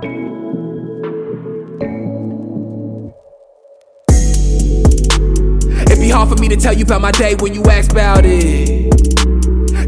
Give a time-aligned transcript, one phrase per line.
[0.00, 0.10] It'd
[5.98, 8.92] be hard for me to tell you about my day when you ask about it.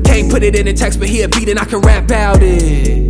[0.05, 3.10] Can't put it in a text, but here beat and I can rap about it.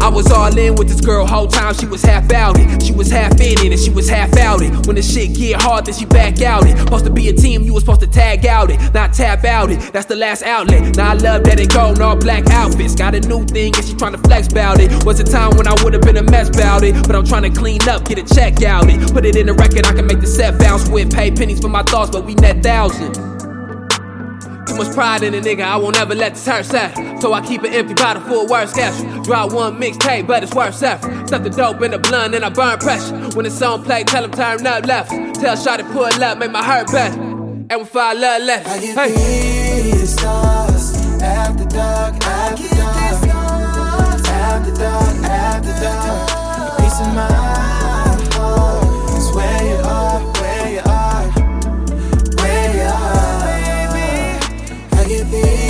[0.00, 2.82] I was all in with this girl whole time she was half out it.
[2.82, 4.86] She was half in it and she was half out it.
[4.86, 6.78] When the shit get hard, then she back out it.
[6.78, 9.70] Supposed to be a team, you was supposed to tag out it, not tap out
[9.70, 9.80] it.
[9.92, 10.96] That's the last outlet.
[10.96, 12.94] Now I love that it go in all black outfits.
[12.94, 15.04] Got a new thing and she tryna flex about it.
[15.04, 17.80] Was a time when I would've been a mess about it, but I'm tryna clean
[17.88, 19.12] up, get a check out it.
[19.12, 21.12] Put it in the record, I can make the set bounce with.
[21.12, 23.33] Pay pennies for my thoughts, but we net thousands.
[24.74, 27.22] Too much pride in a nigga, I won't ever let this hurt set.
[27.22, 29.22] So I keep an empty bottle full worth schedule.
[29.22, 31.28] Drop one mixtape, but it's worth effort.
[31.28, 33.16] Stuff the dope in the blunt and I burn pressure.
[33.36, 35.10] When it's on play, tell him turn up left.
[35.36, 37.20] Tell Shot to pull up, make my heart better.
[37.20, 38.66] And we fall love left.
[38.66, 39.43] Hey.
[55.14, 55.63] Baby, I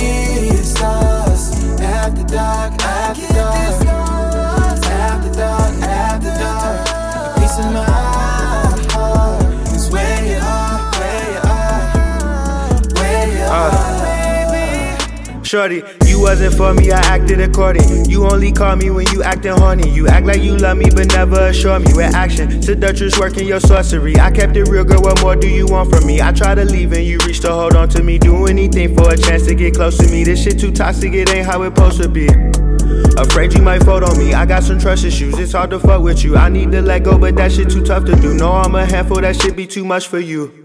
[15.45, 18.09] Shorty, you wasn't for me, I acted according.
[18.09, 19.87] You only call me when you acting horny.
[19.89, 22.63] You act like you love me, but never assure me with action.
[22.63, 24.19] Seductress working your sorcery.
[24.19, 25.03] I kept it real, girl.
[25.03, 26.19] What more do you want from me?
[26.19, 28.17] I try to leave and you reach to hold on to me.
[28.17, 30.23] Do anything for a chance to get close to me.
[30.23, 32.27] This shit too toxic, it ain't how it supposed to be.
[33.17, 34.33] Afraid you might fold on me.
[34.33, 35.37] I got some trust issues.
[35.37, 36.37] It's hard to fuck with you.
[36.37, 38.33] I need to let go, but that shit too tough to do.
[38.33, 39.21] No, I'm a handful.
[39.21, 40.64] That shit be too much for you.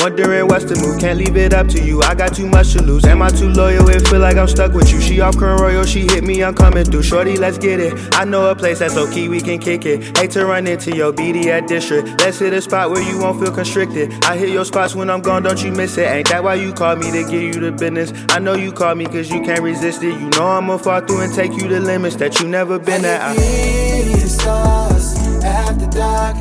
[0.00, 2.00] Wondering what's the move, can't leave it up to you.
[2.02, 3.04] I got too much to lose.
[3.04, 3.86] Am I too loyal?
[3.90, 4.98] It feel like I'm stuck with you.
[4.98, 7.02] She off current royal, she hit me, I'm coming through.
[7.02, 7.92] Shorty, let's get it.
[8.14, 10.16] I know a place that's okay, we can kick it.
[10.16, 12.08] Hate to run into your BD at district.
[12.20, 14.24] Let's hit a spot where you won't feel constricted.
[14.24, 16.06] I hit your spots when I'm gone, don't you miss it.
[16.06, 18.10] Ain't that why you call me to give you the business?
[18.30, 20.18] I know you call me cause you can't resist it.
[20.18, 23.08] You know I'ma fall through and take you to limits that you never been I
[23.08, 23.36] at.
[23.36, 25.14] the stars
[25.44, 26.36] after dark,